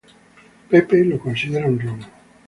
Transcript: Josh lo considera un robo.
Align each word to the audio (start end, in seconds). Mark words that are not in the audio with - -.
Josh 0.71 1.03
lo 1.05 1.19
considera 1.19 1.67
un 1.67 1.79
robo. 1.79 2.05